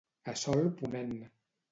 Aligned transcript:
A 0.31 0.33
sol 0.43 0.63
ponent. 0.79 1.13